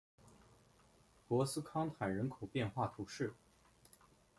[1.27, 3.35] 博斯康坦人口变化图示